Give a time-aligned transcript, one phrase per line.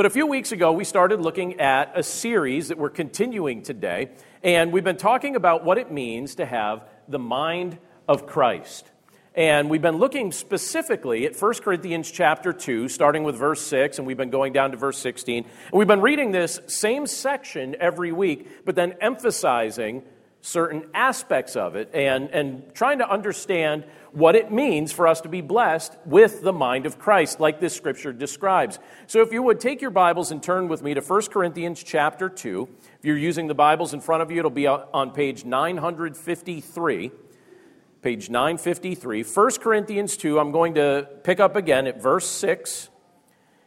[0.00, 4.08] But a few weeks ago, we started looking at a series that we're continuing today,
[4.42, 7.76] and we've been talking about what it means to have the mind
[8.08, 8.90] of Christ.
[9.34, 14.06] And we've been looking specifically at 1 Corinthians chapter 2, starting with verse 6, and
[14.06, 15.44] we've been going down to verse 16.
[15.44, 20.02] And we've been reading this same section every week, but then emphasizing
[20.42, 25.28] certain aspects of it and, and trying to understand what it means for us to
[25.28, 28.78] be blessed with the mind of Christ, like this scripture describes.
[29.06, 32.28] So if you would take your Bibles and turn with me to 1 Corinthians chapter
[32.28, 32.68] 2.
[32.98, 37.10] If you're using the Bibles in front of you, it'll be on page 953.
[38.02, 39.22] Page 953.
[39.22, 42.88] 1 Corinthians 2, I'm going to pick up again at verse 6.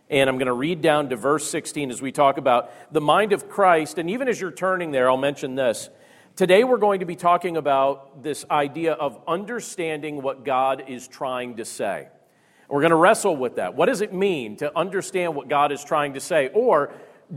[0.10, 3.32] And I'm going to read down to verse 16 as we talk about the mind
[3.32, 3.98] of Christ.
[3.98, 5.90] And even as you're turning there, I'll mention this.
[6.36, 11.58] Today, we're going to be talking about this idea of understanding what God is trying
[11.58, 12.08] to say.
[12.68, 13.76] We're going to wrestle with that.
[13.76, 16.50] What does it mean to understand what God is trying to say?
[16.56, 16.92] Or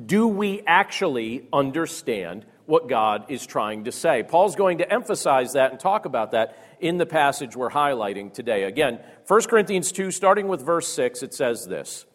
[0.07, 4.23] do we actually understand what God is trying to say?
[4.23, 8.63] Paul's going to emphasize that and talk about that in the passage we're highlighting today.
[8.63, 12.07] Again, 1 Corinthians 2, starting with verse 6, it says this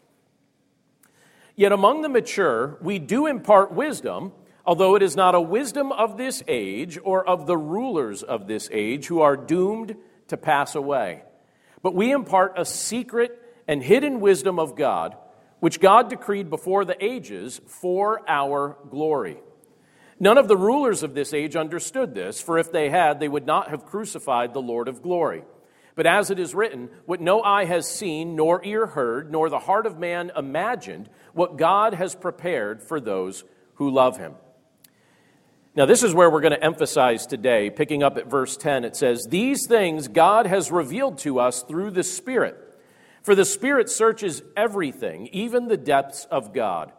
[1.56, 4.32] Yet among the mature, we do impart wisdom
[4.66, 8.70] although it is not a wisdom of this age or of the rulers of this
[8.72, 9.96] age who are doomed
[10.28, 11.24] to pass away.
[11.82, 13.38] But we impart a secret
[13.68, 15.16] and hidden wisdom of God,
[15.60, 19.38] which God decreed before the ages for our glory.
[20.20, 23.48] None of the rulers of this age understood this, for if they had, they would
[23.48, 25.44] not have crucified the Lord of glory.
[25.96, 29.60] But as it is written, what no eye has seen, nor ear heard, nor the
[29.60, 33.44] heart of man imagined, what God has prepared for those
[33.76, 34.36] who love him.
[35.74, 37.70] Now, this is where we're going to emphasize today.
[37.70, 41.92] Picking up at verse 10, it says, These things God has revealed to us through
[41.92, 42.58] the Spirit.
[43.24, 46.92] For the Spirit searches everything, even the depths of God.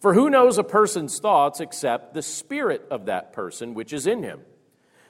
[0.00, 4.24] For who knows a person's thoughts except the Spirit of that person which is in
[4.24, 4.40] him?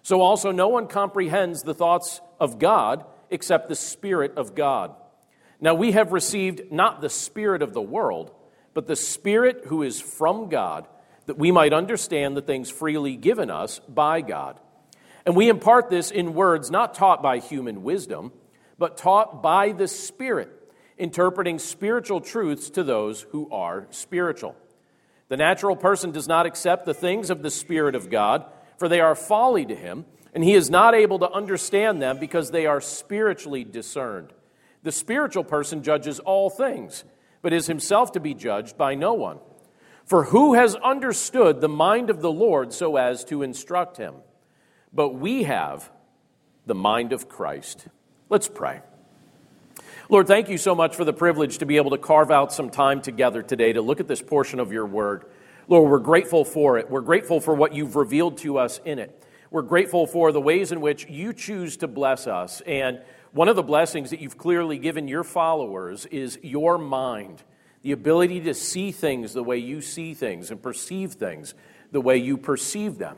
[0.03, 4.95] So also, no one comprehends the thoughts of God except the Spirit of God.
[5.59, 8.31] Now, we have received not the Spirit of the world,
[8.75, 10.87] but the Spirit who is from God
[11.27, 14.59] that we might understand the things freely given us by God.
[15.25, 18.33] And we impart this in words not taught by human wisdom,
[18.79, 20.51] but taught by the Spirit,
[20.97, 24.55] interpreting spiritual truths to those who are spiritual.
[25.29, 28.47] The natural person does not accept the things of the Spirit of God,
[28.79, 32.51] for they are folly to him, and he is not able to understand them because
[32.51, 34.33] they are spiritually discerned.
[34.85, 37.03] The spiritual person judges all things,
[37.43, 39.39] but is himself to be judged by no one.
[40.07, 44.15] For who has understood the mind of the Lord so as to instruct him?
[44.93, 45.91] But we have
[46.65, 47.89] the mind of Christ.
[48.31, 48.83] Let's pray.
[50.09, 52.71] Lord, thank you so much for the privilege to be able to carve out some
[52.71, 55.25] time together today to look at this portion of your word.
[55.67, 56.89] Lord, we're grateful for it.
[56.89, 59.25] We're grateful for what you've revealed to us in it.
[59.51, 62.61] We're grateful for the ways in which you choose to bless us.
[62.61, 63.01] And
[63.33, 67.43] one of the blessings that you've clearly given your followers is your mind
[67.87, 71.55] the ability to see things the way you see things and perceive things
[71.93, 73.17] the way you perceive them.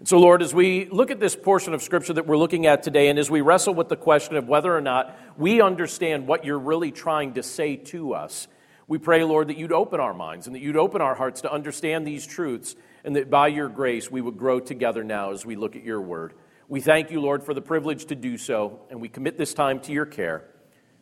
[0.00, 2.82] And so, Lord, as we look at this portion of Scripture that we're looking at
[2.82, 6.44] today, and as we wrestle with the question of whether or not we understand what
[6.44, 8.48] you're really trying to say to us,
[8.88, 11.52] we pray, Lord, that you'd open our minds and that you'd open our hearts to
[11.52, 12.74] understand these truths,
[13.04, 16.00] and that by your grace we would grow together now as we look at your
[16.00, 16.34] word.
[16.66, 19.78] We thank you, Lord, for the privilege to do so, and we commit this time
[19.82, 20.38] to your care.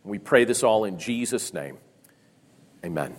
[0.03, 1.78] And we pray this all in Jesus' name.
[2.86, 3.16] Amen.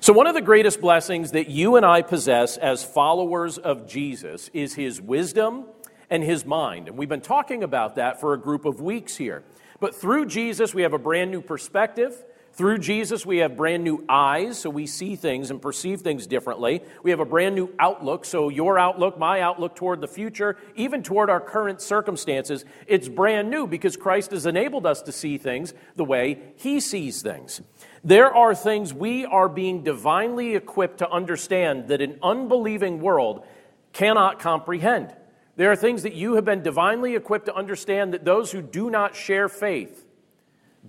[0.00, 4.50] So, one of the greatest blessings that you and I possess as followers of Jesus
[4.52, 5.66] is his wisdom
[6.10, 6.88] and his mind.
[6.88, 9.44] And we've been talking about that for a group of weeks here.
[9.78, 12.24] But through Jesus, we have a brand new perspective.
[12.54, 16.82] Through Jesus, we have brand new eyes, so we see things and perceive things differently.
[17.02, 21.02] We have a brand new outlook, so your outlook, my outlook toward the future, even
[21.02, 25.72] toward our current circumstances, it's brand new because Christ has enabled us to see things
[25.96, 27.62] the way He sees things.
[28.04, 33.46] There are things we are being divinely equipped to understand that an unbelieving world
[33.94, 35.14] cannot comprehend.
[35.56, 38.90] There are things that you have been divinely equipped to understand that those who do
[38.90, 40.01] not share faith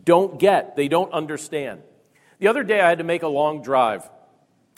[0.01, 1.81] don't get, they don't understand.
[2.39, 4.09] The other day, I had to make a long drive.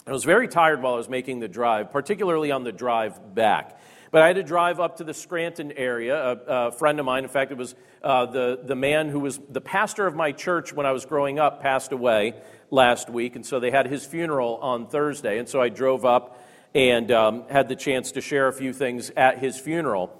[0.08, 3.80] I was very tired while I was making the drive, particularly on the drive back.
[4.12, 6.16] But I had to drive up to the Scranton area.
[6.16, 9.40] A, a friend of mine, in fact, it was uh, the, the man who was
[9.50, 12.36] the pastor of my church when I was growing up, passed away
[12.70, 13.36] last week.
[13.36, 15.40] And so they had his funeral on Thursday.
[15.40, 16.40] And so I drove up
[16.76, 20.16] and um, had the chance to share a few things at his funeral.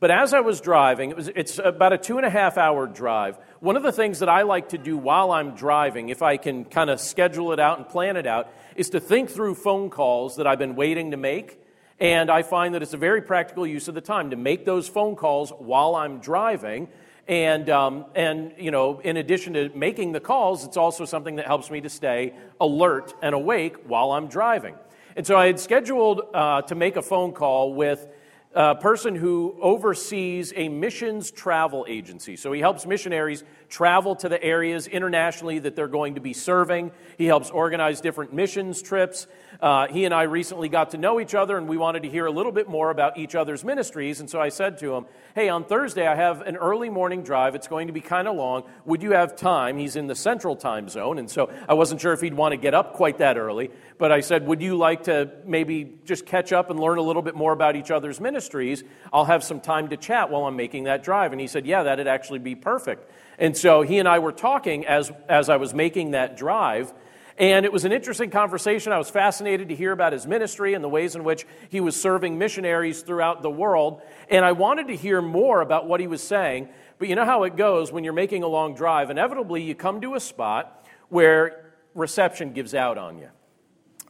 [0.00, 2.86] But as I was driving, it was, it's about a two and a half hour
[2.86, 3.38] drive.
[3.60, 6.64] One of the things that I like to do while I'm driving, if I can
[6.64, 10.36] kind of schedule it out and plan it out, is to think through phone calls
[10.36, 11.60] that I've been waiting to make.
[11.98, 14.88] And I find that it's a very practical use of the time to make those
[14.88, 16.88] phone calls while I'm driving.
[17.28, 21.46] And, um, and, you know, in addition to making the calls, it's also something that
[21.46, 24.74] helps me to stay alert and awake while I'm driving.
[25.16, 28.08] And so I had scheduled uh, to make a phone call with
[28.52, 32.34] a person who oversees a missions travel agency.
[32.36, 36.90] So he helps missionaries travel to the areas internationally that they're going to be serving.
[37.16, 39.28] He helps organize different missions trips.
[39.60, 42.24] Uh, he and I recently got to know each other, and we wanted to hear
[42.24, 44.20] a little bit more about each other's ministries.
[44.20, 47.54] And so I said to him, Hey, on Thursday, I have an early morning drive.
[47.54, 48.64] It's going to be kind of long.
[48.86, 49.76] Would you have time?
[49.76, 52.56] He's in the central time zone, and so I wasn't sure if he'd want to
[52.56, 53.70] get up quite that early.
[53.98, 57.22] But I said, Would you like to maybe just catch up and learn a little
[57.22, 58.82] bit more about each other's ministries?
[59.12, 61.32] I'll have some time to chat while I'm making that drive.
[61.32, 63.10] And he said, Yeah, that'd actually be perfect.
[63.38, 66.94] And so he and I were talking as, as I was making that drive.
[67.40, 68.92] And it was an interesting conversation.
[68.92, 71.98] I was fascinated to hear about his ministry and the ways in which he was
[71.98, 74.02] serving missionaries throughout the world.
[74.28, 76.68] And I wanted to hear more about what he was saying.
[76.98, 79.08] But you know how it goes when you're making a long drive.
[79.08, 83.30] Inevitably, you come to a spot where reception gives out on you.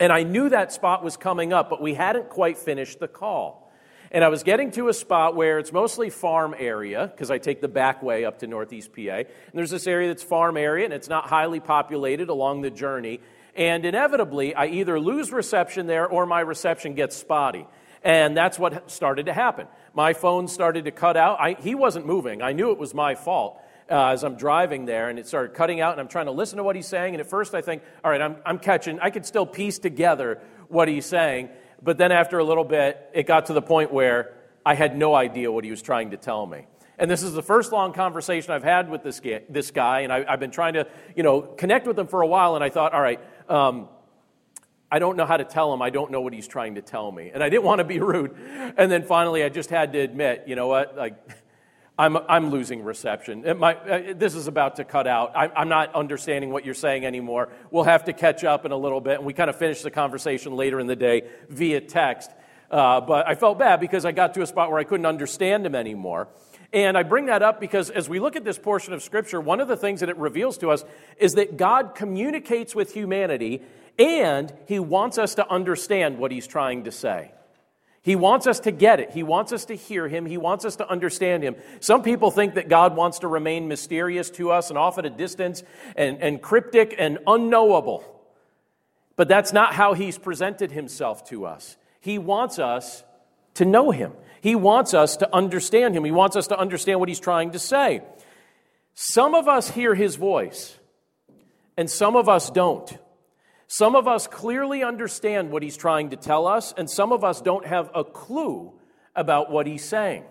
[0.01, 3.70] And I knew that spot was coming up, but we hadn't quite finished the call.
[4.13, 7.61] And I was getting to a spot where it's mostly farm area, because I take
[7.61, 9.01] the back way up to Northeast PA.
[9.01, 13.21] And there's this area that's farm area, and it's not highly populated along the journey.
[13.55, 17.67] And inevitably, I either lose reception there or my reception gets spotty.
[18.03, 19.69] And that's what started to happen.
[19.95, 21.39] My phone started to cut out.
[21.41, 22.43] I, he wasn't moving.
[22.43, 23.61] I knew it was my fault.
[23.89, 26.59] Uh, as I'm driving there, and it started cutting out, and I'm trying to listen
[26.59, 27.15] to what he's saying.
[27.15, 30.41] And at first, I think, all right, I'm, I'm catching, I could still piece together
[30.69, 31.49] what he's saying.
[31.83, 34.35] But then after a little bit, it got to the point where
[34.65, 36.67] I had no idea what he was trying to tell me.
[36.99, 40.13] And this is the first long conversation I've had with this guy, this guy and
[40.13, 40.87] I, have been trying to,
[41.17, 42.57] you know, connect with him for a while.
[42.57, 43.89] And I thought, all right, um,
[44.93, 45.81] I don't know how to tell him.
[45.81, 47.31] I don't know what he's trying to tell me.
[47.33, 48.37] And I didn't want to be rude.
[48.77, 51.15] And then finally, I just had to admit, you know what, like
[52.01, 53.47] I'm, I'm losing reception.
[53.47, 55.37] Uh, this is about to cut out.
[55.37, 57.51] I, I'm not understanding what you're saying anymore.
[57.71, 59.19] We'll have to catch up in a little bit.
[59.19, 62.31] And we kind of finished the conversation later in the day via text.
[62.71, 65.67] Uh, but I felt bad because I got to a spot where I couldn't understand
[65.67, 66.29] him anymore.
[66.73, 69.61] And I bring that up because as we look at this portion of Scripture, one
[69.61, 70.87] of the things that it reveals to us
[71.19, 73.61] is that God communicates with humanity
[73.99, 77.33] and He wants us to understand what He's trying to say.
[78.03, 79.11] He wants us to get it.
[79.11, 80.25] He wants us to hear him.
[80.25, 81.57] He wants us to understand him.
[81.81, 85.11] Some people think that God wants to remain mysterious to us and off at a
[85.11, 85.63] distance
[85.97, 88.05] and, and cryptic and unknowable.
[89.17, 91.77] But that's not how he's presented himself to us.
[92.01, 93.05] He wants us
[93.55, 94.13] to know him.
[94.41, 96.03] He wants us to understand him.
[96.03, 98.01] He wants us to understand what he's trying to say.
[98.95, 100.75] Some of us hear his voice,
[101.77, 102.91] and some of us don't.
[103.73, 107.41] Some of us clearly understand what he's trying to tell us, and some of us
[107.41, 108.73] don't have a clue
[109.15, 110.25] about what he's saying.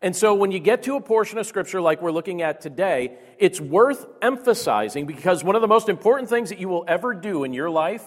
[0.00, 3.18] And so, when you get to a portion of scripture like we're looking at today,
[3.38, 7.42] it's worth emphasizing because one of the most important things that you will ever do
[7.42, 8.04] in your life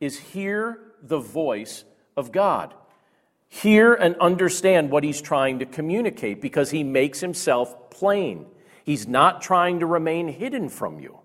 [0.00, 2.74] is hear the voice of God.
[3.48, 8.44] Hear and understand what he's trying to communicate because he makes himself plain.
[8.84, 11.20] He's not trying to remain hidden from you.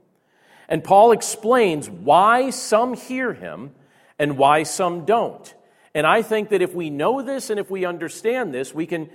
[0.69, 3.71] And Paul explains why some hear him
[4.19, 5.53] and why some don't.
[5.96, 9.10] And I think that if we know this and if we understand this, we can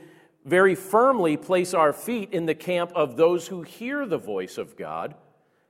[0.44, 4.76] very firmly place our feet in the camp of those who hear the voice of
[4.76, 5.14] God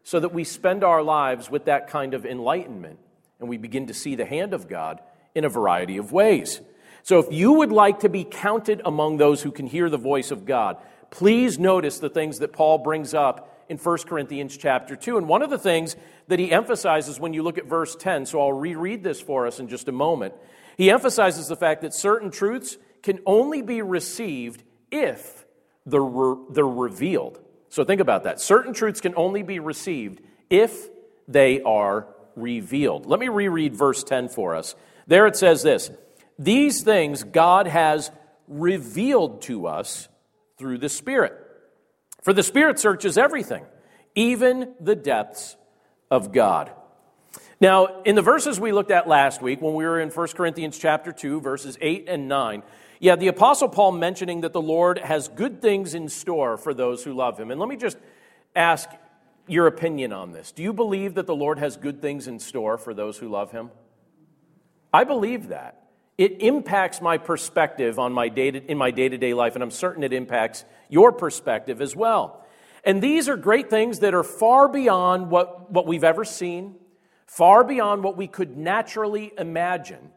[0.03, 2.99] so that we spend our lives with that kind of enlightenment
[3.39, 5.01] and we begin to see the hand of God
[5.35, 6.63] in a variety of ways.
[7.03, 10.31] So if you would like to be counted among those who can hear the voice
[10.31, 10.79] of God,
[11.11, 15.19] please notice the things that Paul brings up in 1 Corinthians chapter 2.
[15.19, 15.97] And one of the things
[16.29, 19.61] that he emphasizes when you look at verse 10, so I'll reread this for us
[19.61, 20.35] in just a moment.
[20.77, 25.45] He emphasizes the fact that certain truths can only be received if
[25.87, 27.41] they're, re- they're revealed.
[27.69, 28.41] So think about that.
[28.41, 30.89] Certain truths can only be received if
[31.29, 32.07] they are
[32.37, 33.07] revealed.
[33.07, 34.75] Let me reread verse 10 for us.
[35.07, 35.91] There it says this
[36.39, 38.11] These things God has
[38.49, 40.09] revealed to us
[40.59, 41.44] through the Spirit.
[42.25, 43.65] For the Spirit searches everything,
[44.15, 45.57] even the depths
[46.11, 46.73] of God.
[47.61, 50.79] Now, in the verses we looked at last week, when we were in 1 Corinthians
[50.79, 52.63] chapter 2, verses 8 and 9,
[52.99, 57.05] yeah, the Apostle Paul mentioning that the Lord has good things in store for those
[57.05, 57.51] who love him.
[57.51, 57.99] And let me just
[58.57, 58.89] ask
[59.47, 60.51] your opinion on this.
[60.51, 63.53] Do you believe that the Lord has good things in store for those who love
[63.53, 63.71] him?
[64.95, 65.91] I believe that.
[66.17, 69.71] It impacts my perspective on my day in my day to day life, and I'm
[69.71, 72.45] certain it impacts your perspective as well.
[72.85, 76.75] And these are great things that are far beyond what, what we've ever seen,
[77.27, 80.11] far beyond what we could naturally imagine.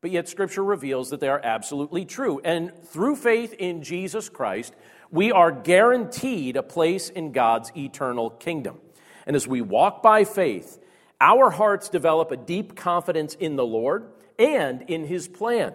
[0.00, 2.40] But yet, Scripture reveals that they are absolutely true.
[2.44, 4.74] And through faith in Jesus Christ,
[5.10, 8.78] we are guaranteed a place in God's eternal kingdom.
[9.26, 10.80] And as we walk by faith,
[11.20, 15.74] our hearts develop a deep confidence in the Lord and in His plan.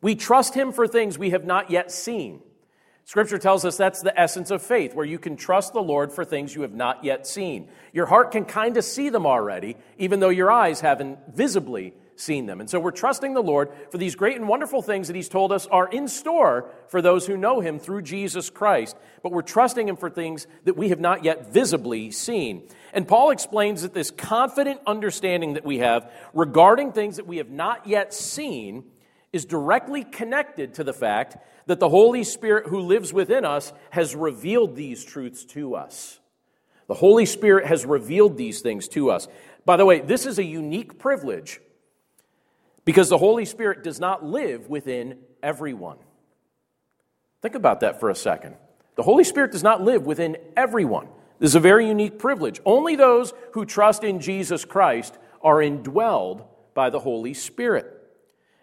[0.00, 2.40] We trust Him for things we have not yet seen.
[3.10, 6.24] Scripture tells us that's the essence of faith, where you can trust the Lord for
[6.24, 7.68] things you have not yet seen.
[7.92, 12.46] Your heart can kind of see them already, even though your eyes haven't visibly seen
[12.46, 12.60] them.
[12.60, 15.50] And so we're trusting the Lord for these great and wonderful things that He's told
[15.50, 18.96] us are in store for those who know Him through Jesus Christ.
[19.24, 22.68] But we're trusting Him for things that we have not yet visibly seen.
[22.92, 27.50] And Paul explains that this confident understanding that we have regarding things that we have
[27.50, 28.84] not yet seen
[29.32, 34.14] is directly connected to the fact that the Holy Spirit who lives within us has
[34.16, 36.18] revealed these truths to us.
[36.88, 39.28] The Holy Spirit has revealed these things to us.
[39.64, 41.60] By the way, this is a unique privilege
[42.84, 45.98] because the Holy Spirit does not live within everyone.
[47.42, 48.56] Think about that for a second.
[48.96, 51.06] The Holy Spirit does not live within everyone.
[51.38, 52.60] This is a very unique privilege.
[52.66, 56.44] Only those who trust in Jesus Christ are indwelled
[56.74, 57.99] by the Holy Spirit.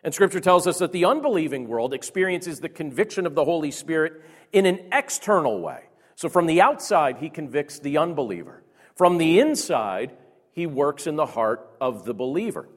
[0.03, 4.21] And Scripture tells us that the unbelieving world experiences the conviction of the Holy Spirit
[4.53, 5.83] in an external way.
[6.15, 8.63] So from the outside, he convicts the unbeliever.
[8.95, 10.13] From the inside,
[10.51, 12.67] he works in the heart of the believer.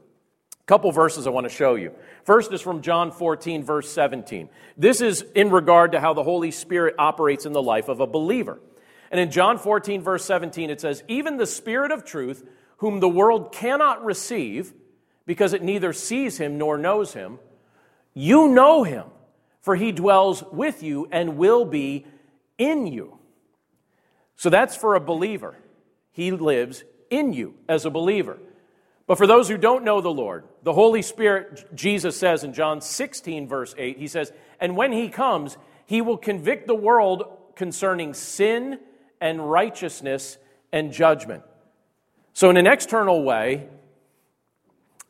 [0.61, 1.93] A couple verses I want to show you.
[2.25, 4.49] First is from John 14, verse 17.
[4.77, 8.07] This is in regard to how the Holy Spirit operates in the life of a
[8.07, 8.61] believer.
[9.11, 12.47] And in John 14, verse 17, it says, Even the Spirit of truth,
[12.77, 14.73] whom the world cannot receive,
[15.27, 17.39] because it neither sees him nor knows him.
[18.15, 19.05] You know him,
[19.61, 22.07] for he dwells with you and will be
[22.59, 23.19] in you.
[24.37, 25.57] So that's for a believer.
[26.13, 28.39] He lives in you as a believer.
[29.07, 32.81] But for those who don't know the Lord, the Holy Spirit, Jesus says in John
[32.81, 37.25] 16, verse 8, he says, And when he comes, he will convict the world
[37.57, 38.79] concerning sin
[39.21, 40.39] and righteousness
[40.73, 41.43] and judgment.
[42.33, 43.69] So, in an external way,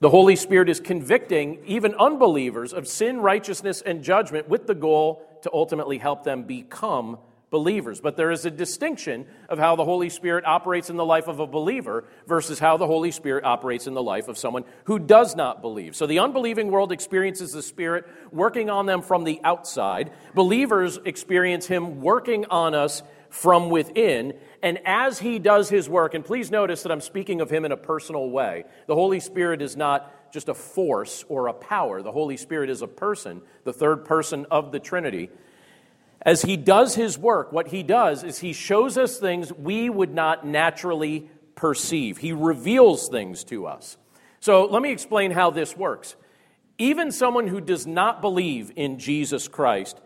[0.01, 5.23] the Holy Spirit is convicting even unbelievers of sin, righteousness, and judgment with the goal
[5.43, 7.19] to ultimately help them become
[7.51, 8.01] believers.
[8.01, 11.41] But there is a distinction of how the Holy Spirit operates in the life of
[11.41, 15.37] a believer versus how the Holy Spirit operates in the life of someone who does
[15.37, 15.95] not believe.
[15.95, 21.67] So the unbelieving world experiences the Spirit working on them from the outside, believers experience
[21.67, 24.35] Him working on us from within.
[24.63, 27.73] And as he does his work, and please notice that I'm speaking of him in
[27.73, 32.13] a personal way, the Holy Spirit is not just a force or a power, the
[32.13, 35.31] Holy Spirit is a person, the third person of the Trinity.
[36.23, 40.13] As he does his work, what he does is he shows us things we would
[40.13, 42.19] not naturally perceive.
[42.19, 43.97] He reveals things to us.
[44.41, 46.17] So let me explain how this works.
[46.77, 49.99] Even someone who does not believe in Jesus Christ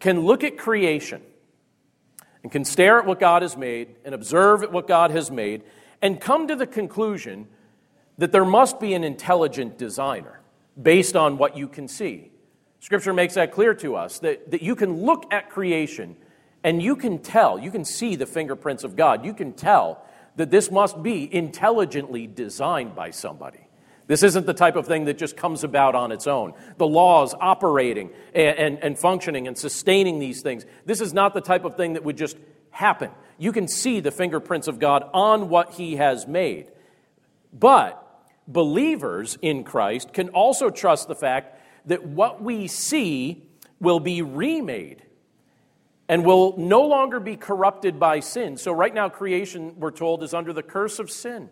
[0.00, 1.22] can look at creation
[2.42, 5.62] and can stare at what God has made and observe at what God has made
[6.00, 7.46] and come to the conclusion
[8.18, 10.40] that there must be an intelligent designer
[10.80, 12.30] based on what you can see.
[12.80, 16.16] Scripture makes that clear to us that, that you can look at creation
[16.64, 19.24] and you can tell, you can see the fingerprints of God.
[19.24, 20.04] You can tell
[20.36, 23.61] that this must be intelligently designed by somebody.
[24.12, 26.52] This isn't the type of thing that just comes about on its own.
[26.76, 31.40] The laws operating and, and, and, functioning and sustaining these things, this is not the
[31.40, 32.36] type of thing that would just
[32.72, 33.10] happen.
[33.38, 36.70] You can see the fingerprints of God on what He has made.
[37.54, 38.06] But
[38.46, 43.48] believers in Christ can also trust the fact that what we see
[43.80, 45.02] will be remade
[46.06, 48.58] and will no longer be corrupted by sin.
[48.58, 51.48] So, right now, creation, we're told, is under the curse of sin.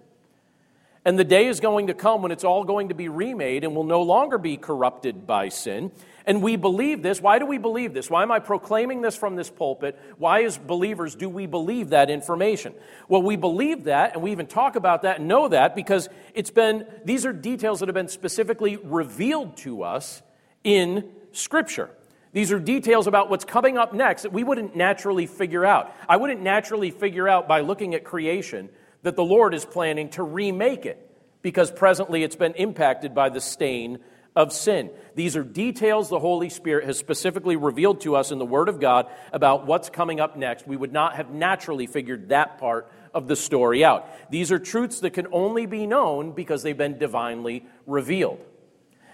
[1.05, 3.75] And the day is going to come when it's all going to be remade and
[3.75, 5.93] will no longer be corrupted by sin.
[6.27, 7.23] And we believe this.
[7.23, 8.11] Why do we believe this?
[8.11, 9.99] Why am I proclaiming this from this pulpit?
[10.19, 12.75] Why, as believers, do we believe that information?
[13.09, 16.51] Well, we believe that, and we even talk about that and know that because it's
[16.51, 20.23] been, these are details that have been specifically revealed to us
[20.63, 21.89] in Scripture.
[22.33, 25.93] These are details about what's coming up next that we wouldn't naturally figure out.
[26.09, 28.69] I wouldn't naturally figure out by looking at creation
[29.03, 31.07] that the Lord is planning to remake it
[31.43, 33.99] because presently it's been impacted by the stain
[34.37, 34.91] of sin.
[35.15, 38.81] These are details the Holy Spirit has specifically revealed to us in the Word of
[38.81, 40.67] God about what's coming up next.
[40.67, 44.09] We would not have naturally figured that part of the story out.
[44.31, 48.45] These are truths that can only be known because they've been divinely revealed.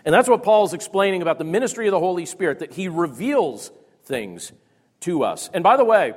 [0.04, 3.72] And that's what Paul's explaining about the ministry of the Holy Spirit, that he reveals
[4.04, 4.52] things
[5.00, 5.50] to us.
[5.52, 6.14] And by the way,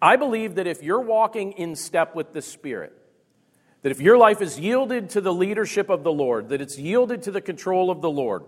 [0.00, 2.92] I believe that if you're walking in step with the Spirit,
[3.82, 7.22] that if your life is yielded to the leadership of the Lord, that it's yielded
[7.24, 8.44] to the control of the Lord,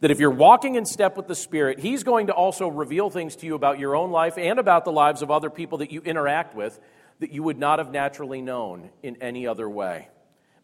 [0.00, 3.36] that if you're walking in step with the Spirit, He's going to also reveal things
[3.36, 6.00] to you about your own life and about the lives of other people that you
[6.00, 6.78] interact with
[7.20, 10.08] that you would not have naturally known in any other way.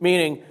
[0.00, 0.42] Meaning,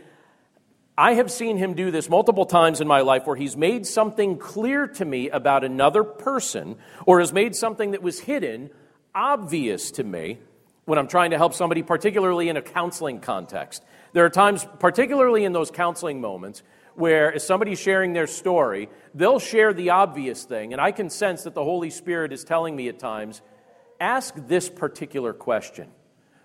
[0.97, 4.37] I have seen him do this multiple times in my life where he's made something
[4.37, 8.69] clear to me about another person or has made something that was hidden
[9.15, 10.37] obvious to me
[10.83, 13.83] when I'm trying to help somebody, particularly in a counseling context.
[14.13, 16.61] There are times, particularly in those counseling moments,
[16.93, 21.43] where as somebody's sharing their story, they'll share the obvious thing, and I can sense
[21.43, 23.41] that the Holy Spirit is telling me at times,
[23.99, 25.89] ask this particular question,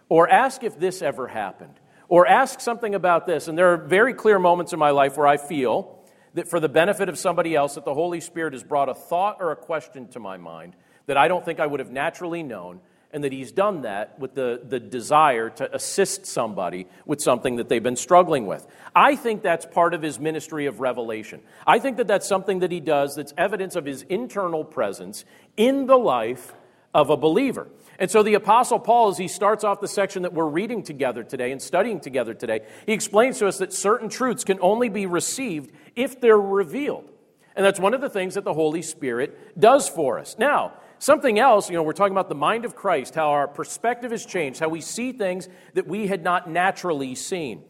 [0.09, 1.75] or ask if this ever happened,
[2.09, 3.47] or ask something about this.
[3.47, 5.99] And there are very clear moments in my life where I feel
[6.35, 9.37] that for the benefit of somebody else, that the Holy Spirit has brought a thought
[9.41, 10.75] or a question to my mind
[11.11, 12.79] that I don't think I would have naturally known,
[13.13, 17.69] and that he's done that with the, the desire to assist somebody with something that
[17.69, 18.65] they've been struggling with.
[18.95, 21.41] I think that's part of his ministry of revelation.
[21.67, 25.25] I think that that's something that he does that's evidence of his internal presence
[25.57, 26.55] in the life
[26.95, 27.67] of a believer.
[27.99, 31.25] And so the Apostle Paul, as he starts off the section that we're reading together
[31.25, 35.07] today and studying together today, he explains to us that certain truths can only be
[35.07, 37.11] received if they're revealed.
[37.57, 40.37] And that's one of the things that the Holy Spirit does for us.
[40.39, 44.11] Now, Something else, you know, we're talking about the mind of Christ, how our perspective
[44.11, 47.65] has changed, how we see things that we had not naturally seen.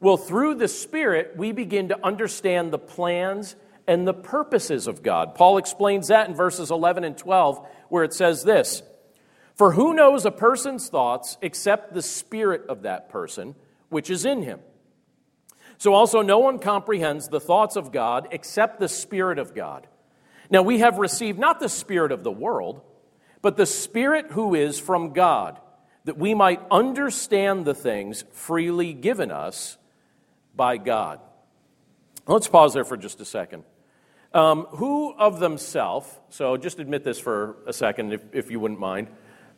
[0.00, 5.34] Well, through the Spirit, we begin to understand the plans and the purposes of God.
[5.34, 8.82] Paul explains that in verses 11 and 12, where it says this
[9.54, 13.54] For who knows a person's thoughts except the Spirit of that person,
[13.88, 14.60] which is in him?
[15.78, 19.88] So also, no one comprehends the thoughts of God except the Spirit of God.
[20.50, 22.80] Now we have received not the Spirit of the world,
[23.42, 25.58] but the Spirit who is from God,
[26.04, 29.78] that we might understand the things freely given us
[30.54, 31.20] by God.
[32.26, 33.64] Let's pause there for just a second.
[34.32, 38.80] Um, who of themselves, so just admit this for a second if, if you wouldn't
[38.80, 39.08] mind,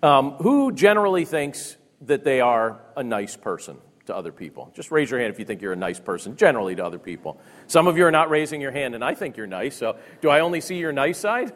[0.03, 3.79] um, who generally thinks that they are a nice person?
[4.07, 4.71] To other people.
[4.75, 7.41] Just raise your hand if you think you're a nice person, generally to other people.
[7.67, 10.31] Some of you are not raising your hand, and I think you're nice, so do
[10.31, 11.53] I only see your nice side?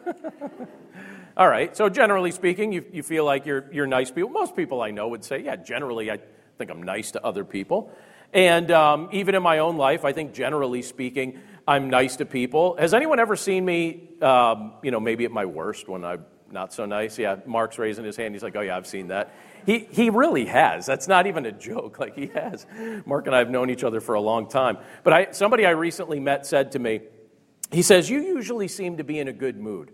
[1.37, 4.29] All right, so generally speaking, you, you feel like you're, you're nice people.
[4.29, 6.19] Most people I know would say, yeah, generally I
[6.57, 7.91] think I'm nice to other people.
[8.33, 12.75] And um, even in my own life, I think generally speaking, I'm nice to people.
[12.77, 16.73] Has anyone ever seen me, um, you know, maybe at my worst when I'm not
[16.73, 17.17] so nice?
[17.17, 18.33] Yeah, Mark's raising his hand.
[18.35, 19.33] He's like, oh, yeah, I've seen that.
[19.65, 20.85] He, he really has.
[20.85, 21.81] That's not even a joke.
[22.01, 22.65] Like he has.
[23.05, 24.79] Mark and I have known each other for a long time.
[25.03, 27.01] But I, somebody I recently met said to me,
[27.71, 29.91] he says, You usually seem to be in a good mood.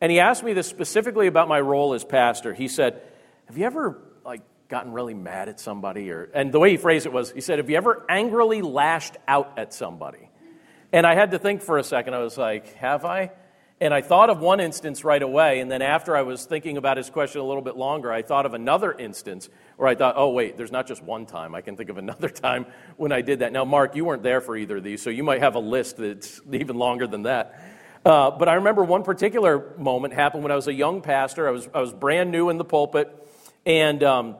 [0.00, 2.54] And he asked me this specifically about my role as pastor.
[2.54, 3.02] He said,
[3.46, 6.10] Have you ever like gotten really mad at somebody?
[6.10, 9.18] Or and the way he phrased it was, he said, Have you ever angrily lashed
[9.28, 10.30] out at somebody?
[10.90, 12.14] And I had to think for a second.
[12.14, 13.32] I was like, Have I?
[13.82, 16.98] And I thought of one instance right away, and then after I was thinking about
[16.98, 20.30] his question a little bit longer, I thought of another instance where I thought, oh,
[20.30, 21.52] wait, there's not just one time.
[21.52, 22.66] I can think of another time
[22.96, 23.52] when I did that.
[23.52, 25.96] Now, Mark, you weren't there for either of these, so you might have a list
[25.96, 27.60] that's even longer than that.
[28.04, 31.48] Uh, but I remember one particular moment happened when I was a young pastor.
[31.48, 33.12] I was, I was brand new in the pulpit,
[33.66, 34.36] and um,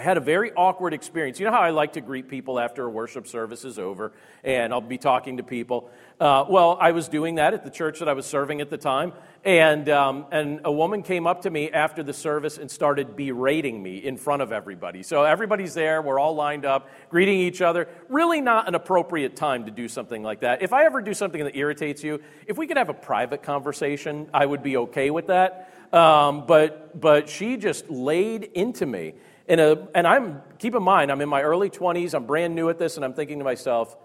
[0.00, 1.38] I had a very awkward experience.
[1.38, 4.72] You know how I like to greet people after a worship service is over, and
[4.72, 5.90] I'll be talking to people.
[6.18, 8.78] Uh, well, I was doing that at the church that I was serving at the
[8.78, 9.12] time,
[9.44, 13.82] and um, and a woman came up to me after the service and started berating
[13.82, 15.02] me in front of everybody.
[15.02, 17.86] So everybody's there, we're all lined up, greeting each other.
[18.08, 20.62] Really, not an appropriate time to do something like that.
[20.62, 24.30] If I ever do something that irritates you, if we could have a private conversation,
[24.32, 25.74] I would be okay with that.
[25.92, 29.12] Um, but but she just laid into me
[29.58, 32.78] a, and I'm, keep in mind, I'm in my early 20s, I'm brand new at
[32.78, 33.96] this, and I'm thinking to myself,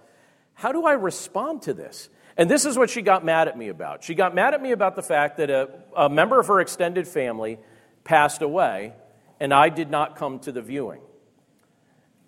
[0.53, 2.09] how do I respond to this?
[2.37, 4.03] And this is what she got mad at me about.
[4.03, 7.07] She got mad at me about the fact that a, a member of her extended
[7.07, 7.59] family
[8.03, 8.93] passed away,
[9.39, 11.01] and I did not come to the viewing.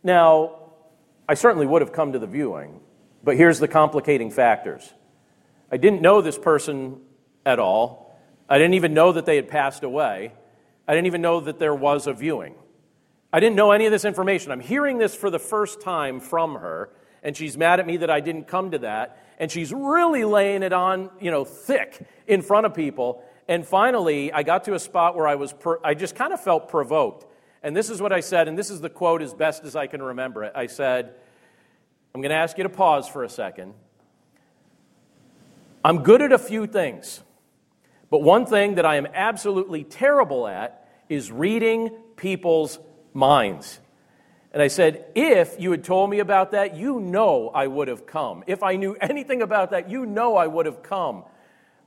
[0.03, 0.71] Now,
[1.27, 2.79] I certainly would have come to the viewing,
[3.23, 4.93] but here's the complicating factors.
[5.71, 7.01] I didn't know this person
[7.45, 8.17] at all.
[8.47, 10.31] I didn't even know that they had passed away.
[10.87, 12.55] I didn't even know that there was a viewing.
[13.31, 14.51] I didn't know any of this information.
[14.51, 16.89] I'm hearing this for the first time from her,
[17.23, 19.23] and she's mad at me that I didn't come to that.
[19.39, 23.23] And she's really laying it on, you know, thick in front of people.
[23.47, 26.41] And finally, I got to a spot where I was, per- I just kind of
[26.41, 27.25] felt provoked.
[27.61, 29.87] And this is what I said, and this is the quote as best as I
[29.87, 30.53] can remember it.
[30.55, 31.15] I said,
[32.15, 33.73] I'm going to ask you to pause for a second.
[35.83, 37.21] I'm good at a few things,
[38.09, 42.79] but one thing that I am absolutely terrible at is reading people's
[43.17, 43.79] minds.
[44.53, 48.05] And I said, If you had told me about that, you know I would have
[48.05, 48.43] come.
[48.47, 51.25] If I knew anything about that, you know I would have come.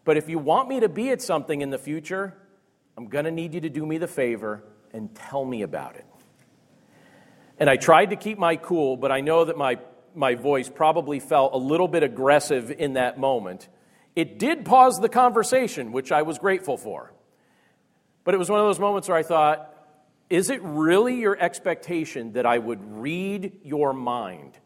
[0.04, 2.34] But if you want me to be at something in the future,
[2.96, 6.04] I'm going to need you to do me the favor and tell me about it.
[7.58, 9.78] And I tried to keep my cool, but I know that my,
[10.14, 13.68] my voice probably felt a little bit aggressive in that moment.
[14.16, 17.12] It did pause the conversation, which I was grateful for.
[18.24, 19.69] But it was one of those moments where I thought,
[20.30, 24.56] is it really your expectation that I would read your mind?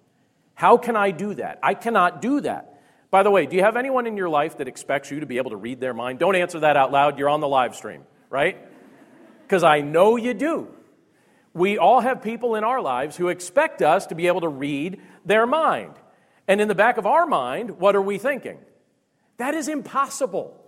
[0.55, 1.59] How can I do that?
[1.63, 2.83] I cannot do that.
[3.11, 5.39] By the way, do you have anyone in your life that expects you to be
[5.39, 6.19] able to read their mind?
[6.19, 7.19] Don't answer that out loud.
[7.19, 8.59] You're on the live stream, right?
[9.43, 10.69] Because I know you do.
[11.55, 15.01] We all have people in our lives who expect us to be able to read
[15.25, 15.95] their mind.
[16.47, 18.59] And in the back of our mind, what are we thinking?
[19.39, 20.61] That is impossible.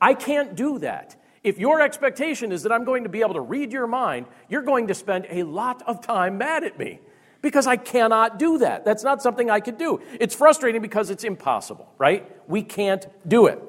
[0.00, 1.16] I can't do that.
[1.44, 4.62] If your expectation is that I'm going to be able to read your mind, you're
[4.62, 7.00] going to spend a lot of time mad at me
[7.42, 8.86] because I cannot do that.
[8.86, 10.00] That's not something I could do.
[10.18, 12.26] It's frustrating because it's impossible, right?
[12.48, 13.60] We can't do it.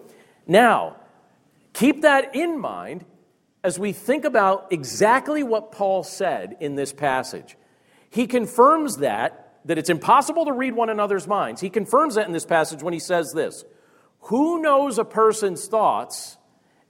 [0.47, 0.95] Now,
[1.73, 3.03] keep that in mind
[3.61, 7.57] as we think about exactly what Paul said in this passage.
[8.09, 11.59] He confirms that that it's impossible to read one another's minds.
[11.59, 13.65] He confirms that in this passage when he says this.
[14.21, 16.37] Who knows a person's thoughts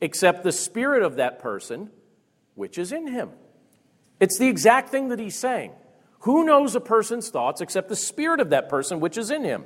[0.05, 1.89] except the spirit of that person
[2.53, 3.31] which is in him.
[4.19, 5.73] It's the exact thing that he's saying.
[6.19, 9.65] Who knows a person's thoughts except the spirit of that person which is in him?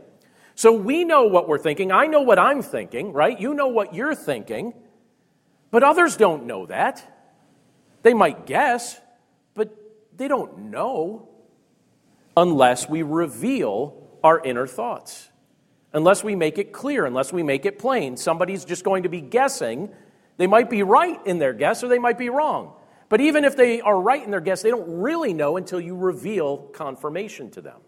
[0.55, 1.91] So we know what we're thinking.
[1.91, 3.39] I know what I'm thinking, right?
[3.39, 4.73] You know what you're thinking.
[5.71, 7.05] But others don't know that.
[8.01, 8.99] They might guess,
[9.53, 9.73] but
[10.15, 11.29] they don't know
[12.35, 15.29] unless we reveal our inner thoughts.
[15.93, 18.17] Unless we make it clear, unless we make it plain.
[18.17, 19.89] Somebody's just going to be guessing
[20.39, 22.71] they might be right in their guess or they might be wrong.
[23.09, 25.97] But even if they are right in their guess, they don't really know until you
[25.97, 27.81] reveal confirmation to them.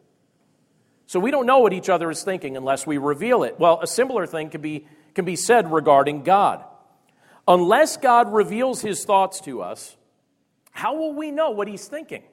[1.08, 3.58] So we don't know what each other is thinking unless we reveal it.
[3.58, 4.86] Well, a similar thing can be,
[5.16, 6.62] can be said regarding God.
[7.48, 9.96] Unless God reveals his thoughts to us,
[10.72, 12.24] how will we know what he's thinking?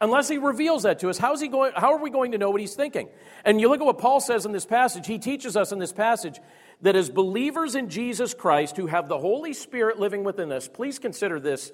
[0.00, 2.38] Unless he reveals that to us, how, is he going, how are we going to
[2.38, 3.08] know what he's thinking?
[3.44, 5.06] And you look at what Paul says in this passage.
[5.06, 6.38] He teaches us in this passage
[6.82, 11.00] that as believers in Jesus Christ who have the Holy Spirit living within us, please
[11.00, 11.72] consider this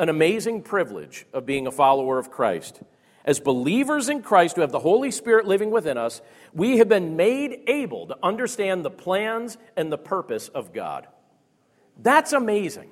[0.00, 2.80] an amazing privilege of being a follower of Christ.
[3.24, 6.20] As believers in Christ who have the Holy Spirit living within us,
[6.52, 11.06] we have been made able to understand the plans and the purpose of God.
[12.02, 12.90] That's amazing.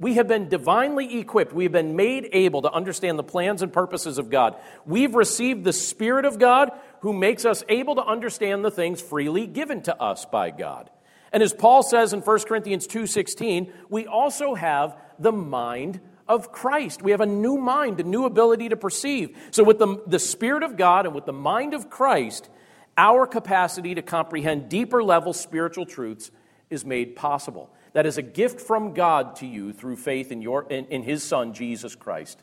[0.00, 1.52] We have been divinely equipped.
[1.52, 4.56] We have been made able to understand the plans and purposes of God.
[4.86, 9.46] We've received the Spirit of God who makes us able to understand the things freely
[9.46, 10.88] given to us by God.
[11.32, 17.02] And as Paul says in 1 Corinthians 2:16, we also have the mind of Christ.
[17.02, 19.36] We have a new mind, a new ability to perceive.
[19.50, 22.48] So with the, the Spirit of God and with the mind of Christ,
[22.96, 26.30] our capacity to comprehend deeper level spiritual truths
[26.70, 27.70] is made possible.
[27.92, 31.22] That is a gift from God to you through faith in, your, in, in His
[31.22, 32.40] Son, Jesus Christ.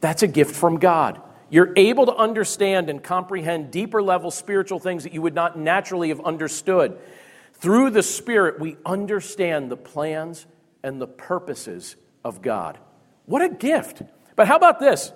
[0.00, 1.20] That's a gift from God.
[1.48, 6.10] You're able to understand and comprehend deeper level spiritual things that you would not naturally
[6.10, 6.98] have understood.
[7.54, 10.46] Through the Spirit, we understand the plans
[10.82, 12.78] and the purposes of God.
[13.26, 14.02] What a gift.
[14.36, 15.12] But how about this?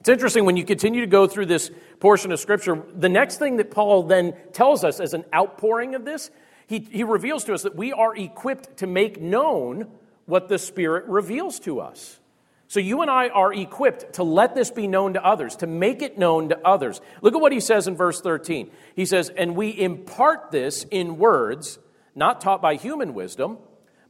[0.00, 3.56] It's interesting when you continue to go through this portion of Scripture, the next thing
[3.58, 6.30] that Paul then tells us as an outpouring of this
[6.70, 9.90] he, he reveals to us that we are equipped to make known
[10.26, 12.20] what the Spirit reveals to us.
[12.68, 16.00] So you and I are equipped to let this be known to others, to make
[16.00, 17.00] it known to others.
[17.22, 18.70] Look at what he says in verse 13.
[18.94, 21.80] He says, And we impart this in words,
[22.14, 23.58] not taught by human wisdom,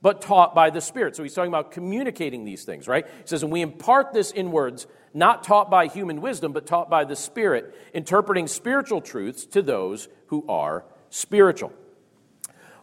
[0.02, 1.16] but taught by the Spirit.
[1.16, 3.06] So he's talking about communicating these things, right?
[3.06, 6.90] He says, And we impart this in words, not taught by human wisdom, but taught
[6.90, 11.72] by the Spirit, interpreting spiritual truths to those who are spiritual.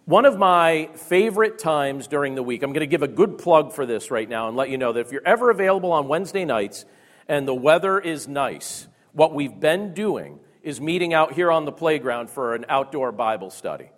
[0.07, 3.73] One of my favorite times during the week, I'm going to give a good plug
[3.73, 6.45] for this right now and let you know that if you're ever available on Wednesday
[6.45, 6.85] nights
[7.27, 11.73] and the weather is nice, what we've been doing is meeting out here on the
[11.73, 13.89] playground for an outdoor Bible study.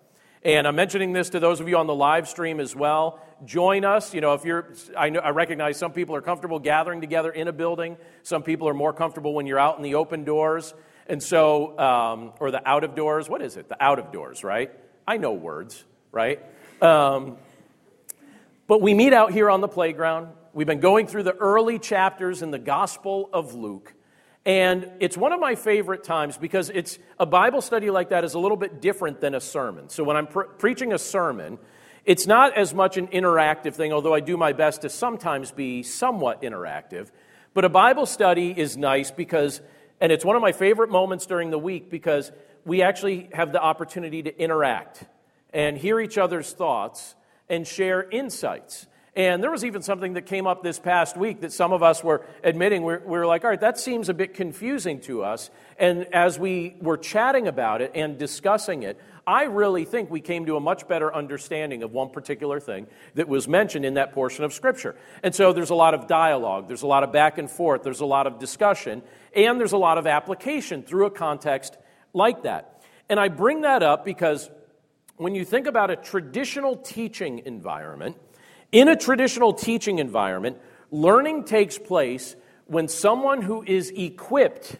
[0.42, 3.20] And I'm mentioning this to those of you on the live stream as well.
[3.44, 4.12] Join us.
[4.12, 7.46] You know, if you're, I, know, I recognize some people are comfortable gathering together in
[7.46, 7.96] a building.
[8.24, 10.74] Some people are more comfortable when you're out in the open doors.
[11.06, 13.28] And so, um, or the out of doors.
[13.28, 13.68] What is it?
[13.68, 14.72] The out of doors, right?
[15.06, 16.40] I know words right?
[16.82, 17.36] Um,
[18.66, 20.28] but we meet out here on the playground.
[20.52, 23.94] We've been going through the early chapters in the Gospel of Luke.
[24.44, 28.34] And it's one of my favorite times because it's a Bible study like that is
[28.34, 29.90] a little bit different than a sermon.
[29.90, 31.58] So when I'm pre- preaching a sermon,
[32.04, 35.82] it's not as much an interactive thing, although I do my best to sometimes be
[35.82, 37.10] somewhat interactive.
[37.52, 39.60] But a Bible study is nice because,
[40.00, 42.32] and it's one of my favorite moments during the week because
[42.64, 45.04] we actually have the opportunity to interact
[45.52, 47.14] and hear each other's thoughts
[47.48, 48.86] and share insights.
[49.16, 52.04] And there was even something that came up this past week that some of us
[52.04, 52.84] were admitting.
[52.84, 55.50] We were, like, all right, that seems a bit confusing to us.
[55.78, 60.46] And as we were chatting about it and discussing it, I really think we came
[60.46, 64.44] to a much better understanding of one particular thing that was mentioned in that portion
[64.44, 64.94] of Scripture.
[65.24, 68.00] And so there's a lot of dialogue, there's a lot of back and forth, there's
[68.00, 69.02] a lot of discussion,
[69.34, 71.76] and there's a lot of application through a context
[72.12, 72.82] like that.
[73.08, 74.48] And I bring that up because
[75.20, 78.16] when you think about a traditional teaching environment,
[78.72, 80.56] in a traditional teaching environment,
[80.90, 84.76] learning takes place when someone who is equipped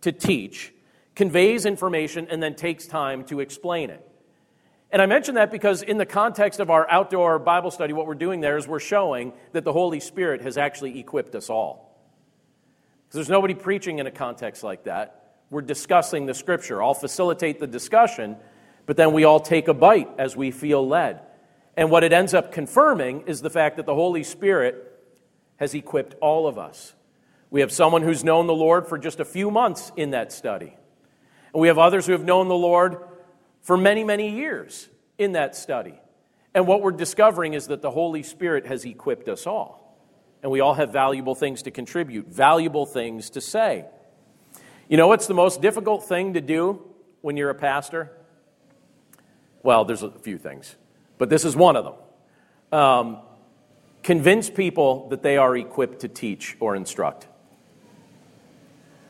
[0.00, 0.72] to teach
[1.14, 4.02] conveys information and then takes time to explain it.
[4.90, 8.14] And I mention that because, in the context of our outdoor Bible study, what we're
[8.14, 11.98] doing there is we're showing that the Holy Spirit has actually equipped us all.
[13.04, 15.34] Because there's nobody preaching in a context like that.
[15.50, 16.82] We're discussing the Scripture.
[16.82, 18.36] I'll facilitate the discussion,
[18.86, 21.20] but then we all take a bite as we feel led.
[21.76, 24.88] And what it ends up confirming is the fact that the Holy Spirit
[25.56, 26.94] has equipped all of us.
[27.50, 30.76] We have someone who's known the Lord for just a few months in that study.
[31.52, 32.96] And we have others who have known the Lord
[33.60, 36.00] for many, many years in that study.
[36.54, 39.96] And what we're discovering is that the Holy Spirit has equipped us all.
[40.42, 43.84] And we all have valuable things to contribute, valuable things to say.
[44.88, 46.82] You know what's the most difficult thing to do
[47.20, 48.10] when you're a pastor?
[49.62, 50.76] Well, there's a few things
[51.22, 52.80] but this is one of them.
[52.80, 53.18] Um,
[54.02, 57.28] convince people that they are equipped to teach or instruct.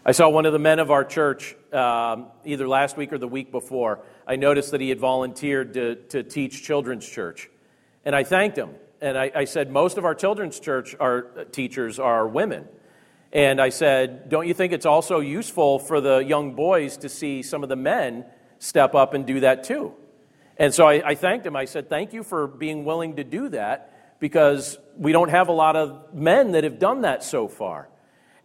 [0.04, 3.26] I saw one of the men of our church um, either last week or the
[3.26, 4.00] week before.
[4.26, 7.48] I noticed that he had volunteered to, to teach children's church.
[8.04, 8.72] And I thanked him.
[9.00, 12.68] And I, I said, Most of our children's church our uh, teachers are women.
[13.32, 17.40] And I said, Don't you think it's also useful for the young boys to see
[17.42, 18.26] some of the men
[18.58, 19.94] step up and do that too?
[20.56, 21.56] And so I, I, thanked him.
[21.56, 25.52] I said, Thank you for being willing to do that because we don't have a
[25.52, 27.88] lot of men that have done that so far.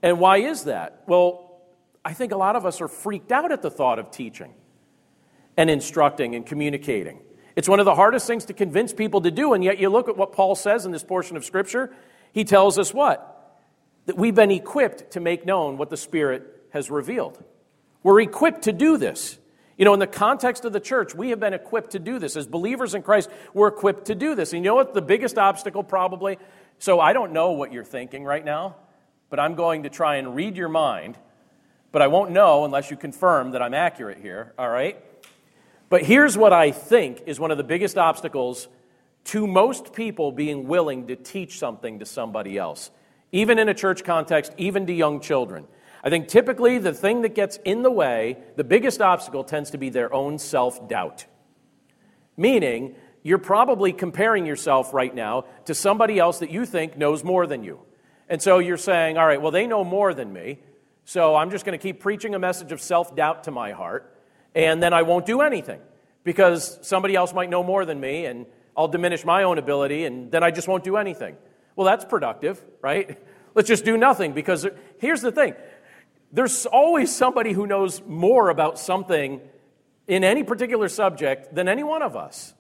[0.02, 1.04] And why is that?
[1.08, 1.62] Well,
[2.04, 4.54] I think a lot of us are freaked out at the thought of teaching
[5.58, 7.20] and instructing and communicating.
[7.56, 10.08] It's one of the hardest things to convince people to do, and yet you look
[10.08, 11.94] at what Paul says in this portion of Scripture.
[12.32, 13.60] He tells us what?
[14.06, 17.44] That we've been equipped to make known what the Spirit has revealed.
[18.04, 19.40] We're equipped to do this.
[19.78, 22.36] You know, in the context of the church, we have been equipped to do this.
[22.36, 24.52] As believers in Christ, we're equipped to do this.
[24.52, 26.40] And you know what the biggest obstacle probably?
[26.80, 28.76] So I don't know what you're thinking right now,
[29.30, 31.18] but I'm going to try and read your mind.
[31.92, 35.02] But I won't know unless you confirm that I'm accurate here, all right?
[35.90, 38.68] But here's what I think is one of the biggest obstacles
[39.26, 42.92] to most people being willing to teach something to somebody else,
[43.32, 45.68] even in a church context, even to young children.
[46.08, 49.78] I think typically the thing that gets in the way, the biggest obstacle, tends to
[49.78, 51.26] be their own self doubt.
[52.38, 57.46] Meaning, you're probably comparing yourself right now to somebody else that you think knows more
[57.46, 57.82] than you.
[58.30, 60.60] And so you're saying, all right, well, they know more than me,
[61.04, 64.18] so I'm just going to keep preaching a message of self doubt to my heart,
[64.56, 65.82] and then I won't do anything
[66.24, 68.46] because somebody else might know more than me, and
[68.78, 71.36] I'll diminish my own ability, and then I just won't do anything.
[71.76, 73.22] Well, that's productive, right?
[73.56, 74.68] Let's just do nothing because
[75.00, 75.56] here's the thing
[76.32, 79.42] there's always somebody who knows more about something
[80.08, 82.54] in any particular subject than any one of us.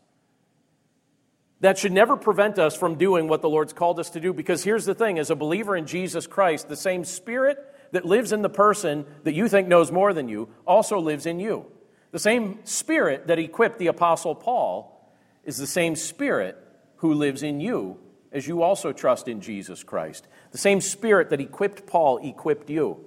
[1.62, 4.63] That should never prevent us from doing what the Lord's called us to do because
[4.63, 7.58] here's the thing as a believer in Jesus Christ, the same spirit
[7.91, 11.39] that lives in the person that you think knows more than you also lives in
[11.39, 11.65] you.
[12.12, 15.12] The same spirit that equipped the Apostle Paul
[15.43, 16.58] is the same spirit
[16.97, 17.97] who lives in you
[18.32, 20.27] as you also trust in Jesus Christ.
[20.51, 23.03] The same spirit that equipped Paul equipped you.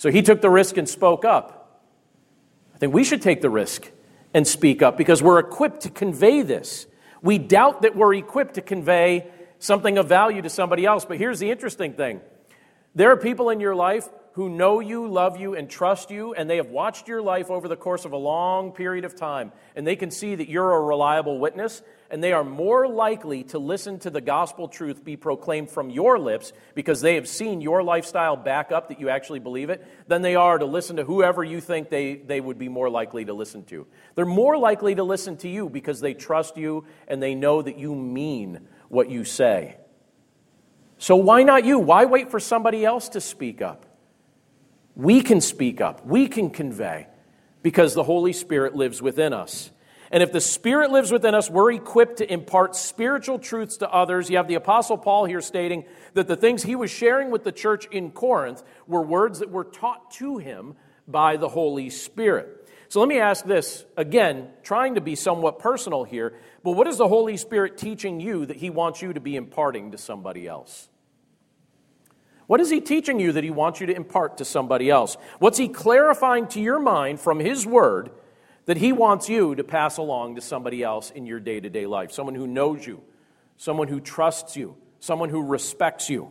[0.00, 1.82] So he took the risk and spoke up.
[2.74, 3.90] I think we should take the risk
[4.32, 6.86] and speak up because we're equipped to convey this.
[7.20, 11.04] We doubt that we're equipped to convey something of value to somebody else.
[11.04, 12.22] But here's the interesting thing
[12.94, 16.48] there are people in your life who know you, love you, and trust you, and
[16.48, 19.86] they have watched your life over the course of a long period of time, and
[19.86, 23.98] they can see that you're a reliable witness, and they are more likely to listen
[24.00, 28.36] to the gospel truth be proclaimed from your lips because they have seen your lifestyle
[28.36, 31.60] back up that you actually believe it than they are to listen to whoever you
[31.60, 33.86] think they, they would be more likely to listen to.
[34.16, 37.78] They're more likely to listen to you because they trust you and they know that
[37.78, 39.76] you mean what you say.
[40.98, 41.78] So why not you?
[41.78, 43.86] Why wait for somebody else to speak up?
[44.96, 47.06] We can speak up, we can convey
[47.62, 49.70] because the Holy Spirit lives within us.
[50.10, 54.28] And if the Spirit lives within us, we're equipped to impart spiritual truths to others.
[54.28, 57.52] You have the Apostle Paul here stating that the things he was sharing with the
[57.52, 60.74] church in Corinth were words that were taught to him
[61.06, 62.56] by the Holy Spirit.
[62.88, 66.98] So let me ask this again, trying to be somewhat personal here, but what is
[66.98, 70.88] the Holy Spirit teaching you that he wants you to be imparting to somebody else?
[72.48, 75.16] What is he teaching you that he wants you to impart to somebody else?
[75.38, 78.10] What's he clarifying to your mind from his word
[78.70, 81.86] that he wants you to pass along to somebody else in your day to day
[81.86, 82.12] life.
[82.12, 83.02] Someone who knows you,
[83.56, 86.30] someone who trusts you, someone who respects you.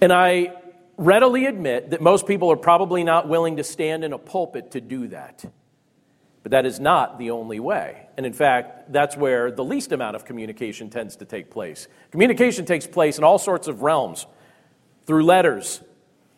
[0.00, 0.56] And I
[0.96, 4.80] readily admit that most people are probably not willing to stand in a pulpit to
[4.80, 5.44] do that.
[6.42, 8.08] But that is not the only way.
[8.16, 11.86] And in fact, that's where the least amount of communication tends to take place.
[12.10, 14.26] Communication takes place in all sorts of realms
[15.06, 15.80] through letters,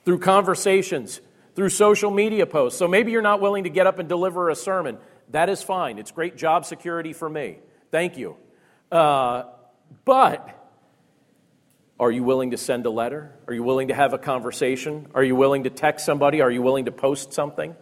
[0.04, 1.22] through conversations,
[1.60, 2.78] through social media posts.
[2.78, 4.96] So maybe you're not willing to get up and deliver a sermon.
[5.28, 5.98] That is fine.
[5.98, 7.58] It's great job security for me.
[7.90, 8.38] Thank you.
[8.90, 9.42] Uh,
[10.06, 10.58] but
[11.98, 13.34] are you willing to send a letter?
[13.46, 15.08] Are you willing to have a conversation?
[15.14, 16.40] Are you willing to text somebody?
[16.40, 17.76] Are you willing to post something?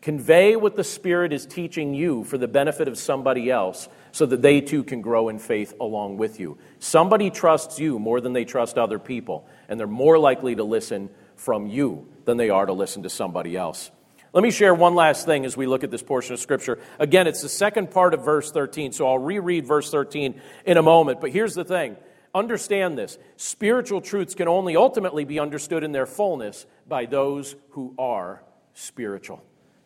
[0.00, 4.40] Convey what the Spirit is teaching you for the benefit of somebody else so that
[4.40, 6.56] they too can grow in faith along with you.
[6.78, 11.10] Somebody trusts you more than they trust other people, and they're more likely to listen
[11.36, 13.90] from you than they are to listen to somebody else.
[14.34, 16.78] Let me share one last thing as we look at this portion of Scripture.
[16.98, 20.82] Again, it's the second part of verse 13, so I'll reread verse 13 in a
[20.82, 21.22] moment.
[21.22, 21.96] But here's the thing
[22.34, 27.94] understand this spiritual truths can only ultimately be understood in their fullness by those who
[27.98, 28.42] are
[28.74, 29.42] spiritual.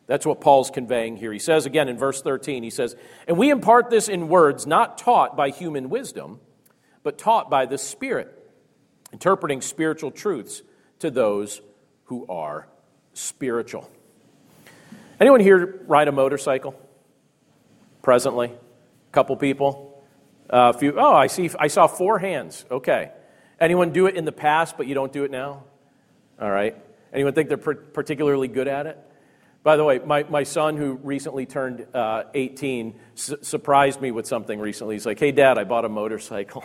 [0.08, 1.32] That's what Paul's conveying here.
[1.32, 2.96] He says again in verse 13, he says,
[3.28, 6.40] And we impart this in words not taught by human wisdom,
[7.04, 8.36] but taught by the Spirit,
[9.12, 10.62] interpreting spiritual truths
[10.98, 11.60] to those
[12.12, 12.68] who are
[13.14, 13.90] spiritual.
[15.18, 16.78] Anyone here ride a motorcycle
[18.02, 18.48] presently?
[18.48, 20.04] A couple people?
[20.50, 21.48] A few, oh, I see.
[21.58, 22.66] I saw four hands.
[22.70, 23.12] Okay.
[23.58, 25.64] Anyone do it in the past, but you don't do it now?
[26.38, 26.76] All right.
[27.14, 28.98] Anyone think they're particularly good at it?
[29.62, 34.26] By the way, my, my son, who recently turned uh, 18, su- surprised me with
[34.26, 34.96] something recently.
[34.96, 36.62] He's like, hey, Dad, I bought a motorcycle.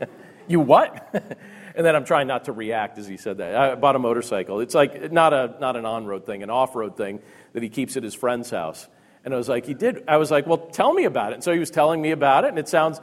[0.48, 1.14] you what?
[1.76, 3.54] And then I'm trying not to react as he said that.
[3.54, 4.60] I bought a motorcycle.
[4.60, 7.20] It's like not, a, not an on road thing, an off road thing
[7.52, 8.88] that he keeps at his friend's house.
[9.26, 10.02] And I was like, he did.
[10.08, 11.34] I was like, well, tell me about it.
[11.34, 12.98] And so he was telling me about it, and it sounds,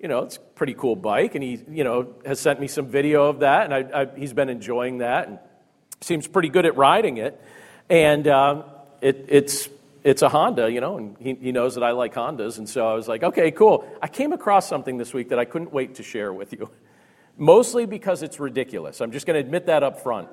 [0.00, 1.34] you know, it's a pretty cool bike.
[1.34, 4.32] And he, you know, has sent me some video of that, and I, I, he's
[4.32, 5.38] been enjoying that and
[6.00, 7.38] seems pretty good at riding it.
[7.90, 8.62] And uh,
[9.02, 9.68] it, it's,
[10.02, 12.56] it's a Honda, you know, and he, he knows that I like Hondas.
[12.56, 13.86] And so I was like, okay, cool.
[14.00, 16.70] I came across something this week that I couldn't wait to share with you.
[17.36, 19.00] mostly because it's ridiculous.
[19.00, 20.28] I'm just going to admit that up front.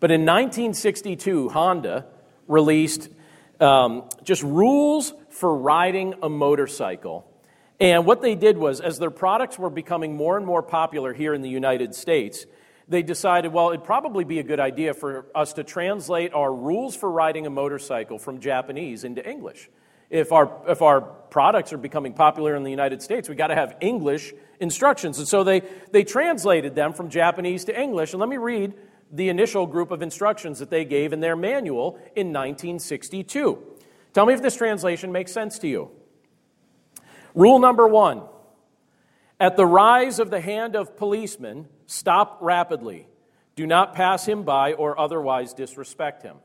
[0.00, 2.06] But in 1962, Honda
[2.48, 3.08] released
[3.60, 7.26] um, just rules for riding a motorcycle.
[7.78, 11.34] And what they did was, as their products were becoming more and more popular here
[11.34, 12.46] in the United States,
[12.88, 16.96] they decided, well, it'd probably be a good idea for us to translate our rules
[16.96, 19.70] for riding a motorcycle from Japanese into English.
[20.10, 23.54] If our, if our products are becoming popular in the United States, we got to
[23.54, 25.18] have English instructions.
[25.18, 28.12] And so they, they translated them from Japanese to English.
[28.12, 28.74] And let me read
[29.10, 33.58] the initial group of instructions that they gave in their manual in 1962.
[34.12, 35.90] Tell me if this translation makes sense to you.
[37.34, 38.22] Rule number one
[39.38, 43.08] At the rise of the hand of policeman, stop rapidly.
[43.56, 46.36] Do not pass him by or otherwise disrespect him.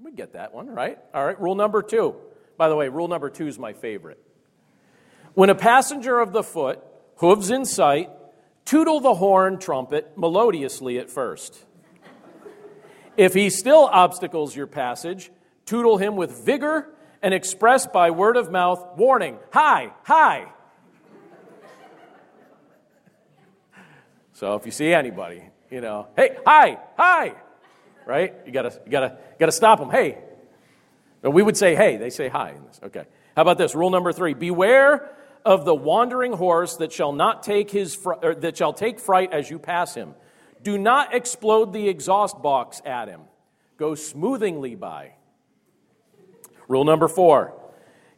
[0.00, 0.98] We get that one, right?
[1.12, 2.14] All right, rule number two.
[2.56, 4.22] By the way, rule number two is my favorite.
[5.34, 6.82] When a passenger of the foot
[7.16, 8.10] hooves in sight,
[8.64, 11.64] tootle the horn trumpet melodiously at first.
[13.16, 15.30] If he still obstacles your passage,
[15.64, 16.88] tootle him with vigor
[17.22, 20.46] and express by word of mouth warning, hi, hi.
[24.34, 27.32] So if you see anybody, you know, hey, hi, hi,
[28.04, 28.34] right?
[28.44, 29.88] You gotta, you gotta, gotta stop them.
[29.88, 30.18] Hey,
[31.22, 32.54] but we would say, hey, they say hi.
[32.82, 33.04] Okay.
[33.34, 33.74] How about this?
[33.74, 35.10] Rule number three: Beware
[35.46, 39.48] of the wandering horse that shall not take his fr- that shall take fright as
[39.48, 40.14] you pass him.
[40.62, 43.22] Do not explode the exhaust box at him.
[43.76, 45.12] Go smoothingly by.
[46.66, 47.54] Rule number 4.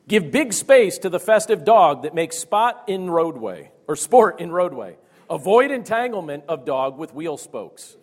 [0.09, 4.51] Give big space to the festive dog that makes spot in roadway or sport in
[4.51, 4.97] roadway.
[5.29, 7.95] Avoid entanglement of dog with wheel spokes.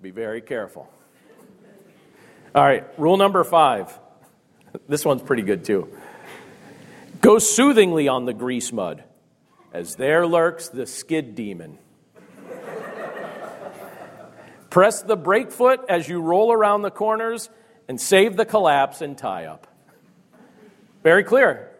[0.00, 0.88] Be very careful.
[2.54, 3.98] All right, rule number 5.
[4.88, 5.88] This one's pretty good too.
[7.22, 9.04] Go soothingly on the grease mud,
[9.72, 11.78] as there lurks the skid demon.
[14.70, 17.48] Press the brake foot as you roll around the corners
[17.86, 19.68] and save the collapse and tie up.
[21.04, 21.70] Very clear.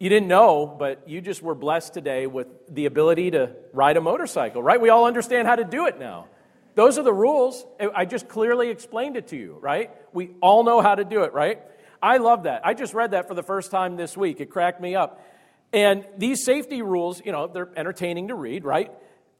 [0.00, 4.00] You didn't know, but you just were blessed today with the ability to ride a
[4.00, 4.80] motorcycle, right?
[4.80, 6.26] We all understand how to do it now.
[6.74, 7.64] Those are the rules.
[7.94, 9.92] I just clearly explained it to you, right?
[10.12, 11.62] We all know how to do it, right?
[12.02, 12.66] I love that.
[12.66, 14.40] I just read that for the first time this week.
[14.40, 15.24] It cracked me up.
[15.72, 18.90] And these safety rules, you know, they're entertaining to read, right?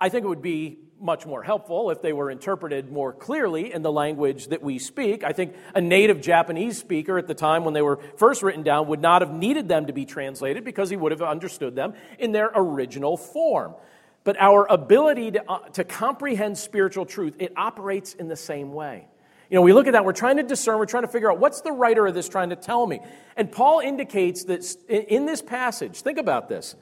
[0.00, 3.82] I think it would be much more helpful if they were interpreted more clearly in
[3.82, 5.24] the language that we speak.
[5.24, 8.86] I think a native Japanese speaker at the time when they were first written down
[8.86, 12.30] would not have needed them to be translated because he would have understood them in
[12.30, 13.74] their original form.
[14.22, 19.08] But our ability to, uh, to comprehend spiritual truth, it operates in the same way.
[19.52, 21.38] You know, we look at that, we're trying to discern, we're trying to figure out
[21.38, 23.00] what's the writer of this trying to tell me.
[23.36, 26.74] And Paul indicates that in this passage, think about this,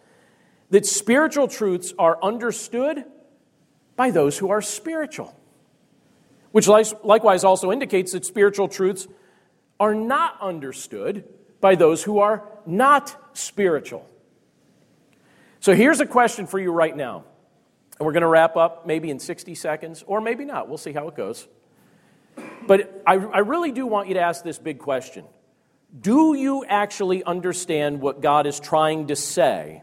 [0.71, 3.05] that spiritual truths are understood
[3.97, 5.37] by those who are spiritual,
[6.53, 9.09] which likewise also indicates that spiritual truths
[9.81, 11.25] are not understood
[11.61, 14.09] by those who are not spiritual.
[15.59, 17.25] So here's a question for you right now.
[17.99, 20.69] And we're going to wrap up maybe in 60 seconds, or maybe not.
[20.69, 21.49] We'll see how it goes.
[22.71, 25.25] But I, I really do want you to ask this big question
[26.01, 29.83] Do you actually understand what God is trying to say?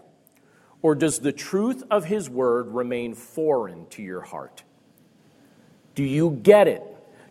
[0.81, 4.63] Or does the truth of His word remain foreign to your heart?
[5.95, 6.81] Do you get it?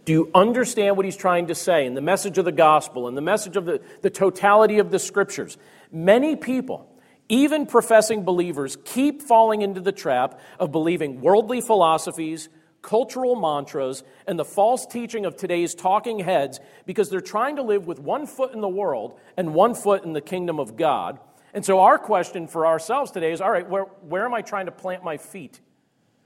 [0.05, 3.17] Do you understand what he's trying to say and the message of the gospel and
[3.17, 5.57] the message of the, the totality of the scriptures?
[5.91, 6.87] Many people
[7.31, 12.51] even professing believers keep falling into the trap of believing worldly philosophies,
[12.83, 17.87] cultural mantras, and the false teaching of today's talking heads because they're trying to live
[17.87, 21.19] with one foot in the world and one foot in the kingdom of God.
[21.53, 24.67] And so, our question for ourselves today is all right, where, where am I trying
[24.67, 25.61] to plant my feet?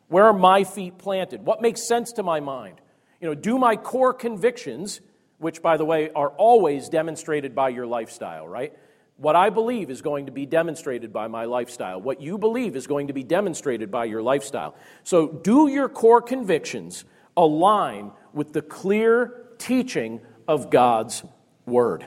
[0.09, 1.47] Where are my feet planted?
[1.47, 2.81] What makes sense to my mind?
[3.21, 5.01] You know, do my core convictions,
[5.39, 8.73] which, by the way, are always demonstrated by your lifestyle, right?
[9.21, 12.01] What I believe is going to be demonstrated by my lifestyle.
[12.01, 14.75] What you believe is going to be demonstrated by your lifestyle.
[15.03, 17.05] So, do your core convictions
[17.37, 21.23] align with the clear teaching of God's
[21.67, 22.07] Word?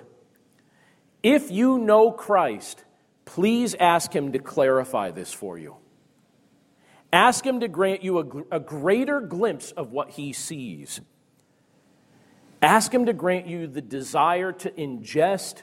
[1.21, 2.83] If you know Christ,
[3.25, 5.75] please ask Him to clarify this for you.
[7.11, 10.99] Ask Him to grant you a, a greater glimpse of what He sees.
[12.59, 15.61] Ask Him to grant you the desire to ingest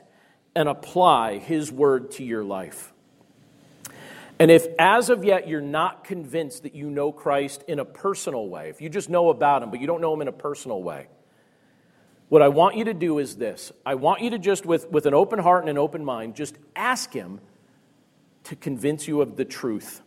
[0.54, 2.92] and apply His word to your life.
[4.38, 8.48] And if as of yet you're not convinced that you know Christ in a personal
[8.48, 10.82] way, if you just know about Him, but you don't know Him in a personal
[10.82, 11.08] way,
[12.30, 15.04] what I want you to do is this I want you to just, with, with
[15.04, 17.40] an open heart and an open mind, just ask Him
[18.44, 20.00] to convince you of the truth.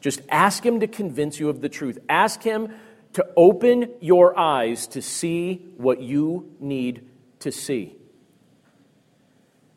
[0.00, 1.98] Just ask Him to convince you of the truth.
[2.08, 2.72] Ask Him
[3.12, 7.06] to open your eyes to see what you need
[7.40, 7.96] to see.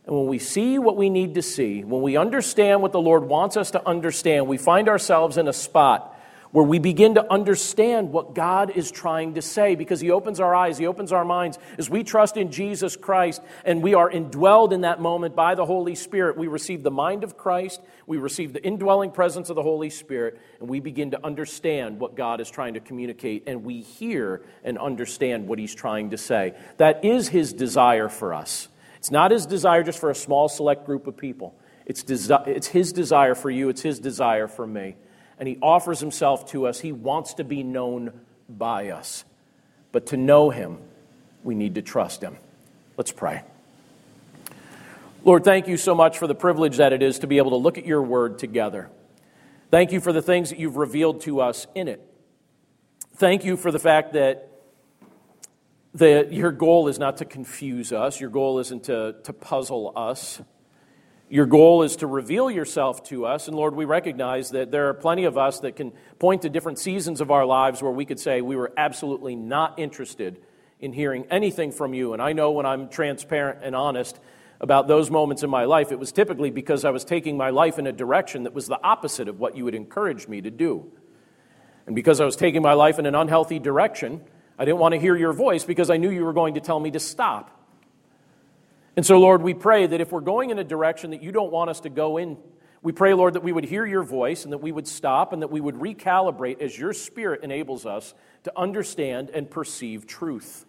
[0.05, 3.23] And when we see what we need to see, when we understand what the Lord
[3.23, 6.13] wants us to understand, we find ourselves in a spot
[6.53, 10.53] where we begin to understand what God is trying to say because He opens our
[10.53, 11.57] eyes, He opens our minds.
[11.79, 15.65] As we trust in Jesus Christ and we are indwelled in that moment by the
[15.65, 19.63] Holy Spirit, we receive the mind of Christ, we receive the indwelling presence of the
[19.63, 23.81] Holy Spirit, and we begin to understand what God is trying to communicate, and we
[23.81, 26.53] hear and understand what He's trying to say.
[26.77, 28.67] That is His desire for us.
[29.03, 31.53] It's not his desire just for a small select group of people.
[31.85, 34.95] It's, desi- it's his desire for you, it's his desire for me.
[35.37, 36.79] And he offers himself to us.
[36.79, 38.13] He wants to be known
[38.47, 39.25] by us.
[39.91, 40.77] But to know him,
[41.43, 42.37] we need to trust him.
[42.95, 43.43] Let's pray.
[45.25, 47.57] Lord, thank you so much for the privilege that it is to be able to
[47.57, 48.89] look at your word together.
[49.69, 51.99] Thank you for the things that you've revealed to us in it.
[53.17, 54.52] Thank you for the fact that
[55.95, 60.41] that your goal is not to confuse us, your goal isn't to, to puzzle us.
[61.29, 63.47] Your goal is to reveal yourself to us.
[63.47, 66.77] And Lord, we recognize that there are plenty of us that can point to different
[66.77, 70.39] seasons of our lives where we could say we were absolutely not interested
[70.79, 72.13] in hearing anything from you.
[72.13, 74.19] And I know when I'm transparent and honest
[74.59, 77.79] about those moments in my life, it was typically because I was taking my life
[77.79, 80.91] in a direction that was the opposite of what you would encourage me to do.
[81.87, 84.21] And because I was taking my life in an unhealthy direction,
[84.57, 86.79] I didn't want to hear your voice because I knew you were going to tell
[86.79, 87.59] me to stop.
[88.95, 91.51] And so, Lord, we pray that if we're going in a direction that you don't
[91.51, 92.37] want us to go in,
[92.83, 95.41] we pray, Lord, that we would hear your voice and that we would stop and
[95.41, 100.65] that we would recalibrate as your Spirit enables us to understand and perceive truth.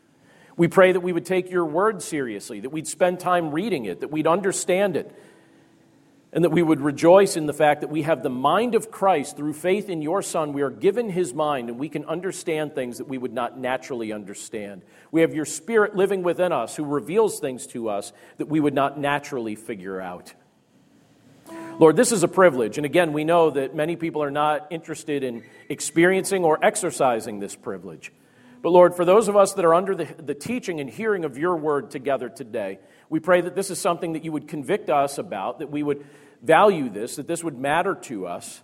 [0.57, 4.01] We pray that we would take your word seriously, that we'd spend time reading it,
[4.01, 5.13] that we'd understand it,
[6.35, 9.37] and that we would rejoice in the fact that we have the mind of Christ
[9.37, 10.53] through faith in your Son.
[10.53, 14.13] We are given his mind, and we can understand things that we would not naturally
[14.13, 14.83] understand.
[15.13, 18.75] We have your Spirit living within us who reveals things to us that we would
[18.75, 20.35] not naturally figure out.
[21.79, 22.79] Lord, this is a privilege.
[22.79, 27.55] And again, we know that many people are not interested in experiencing or exercising this
[27.55, 28.13] privilege.
[28.61, 31.39] But Lord, for those of us that are under the, the teaching and hearing of
[31.39, 32.79] your word together today,
[33.11, 36.05] we pray that this is something that you would convict us about, that we would
[36.45, 38.63] value this, that this would matter to us,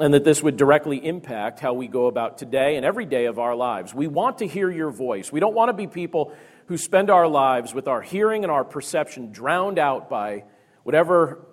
[0.00, 3.38] and that this would directly impact how we go about today and every day of
[3.38, 3.94] our lives.
[3.94, 5.30] We want to hear your voice.
[5.30, 6.32] We don't want to be people
[6.66, 10.44] who spend our lives with our hearing and our perception drowned out by
[10.82, 11.46] whatever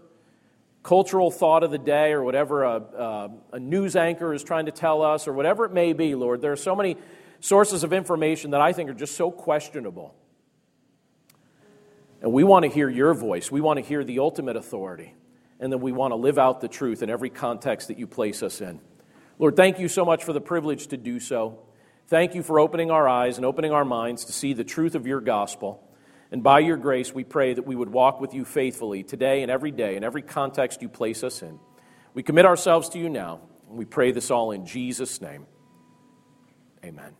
[0.84, 4.72] cultural thought of the day or whatever a, a, a, news anchor is trying to
[4.72, 6.39] tell us or whatever it may be, Lord.
[6.39, 6.95] There are so many
[7.41, 10.15] sources of information that I think are just so questionable.
[12.22, 13.51] And we want to hear your voice.
[13.51, 15.15] We want to hear the ultimate authority.
[15.59, 18.43] And then we want to live out the truth in every context that you place
[18.43, 18.80] us in.
[19.38, 21.59] Lord, thank you so much for the privilege to do so.
[22.07, 25.05] Thank you for opening our eyes and opening our minds to see the truth of
[25.05, 25.86] your gospel.
[26.32, 29.51] And by your grace, we pray that we would walk with you faithfully today and
[29.51, 31.59] every day in every context you place us in.
[32.13, 35.45] We commit ourselves to you now, and we pray this all in Jesus' name.
[36.84, 37.18] Amen.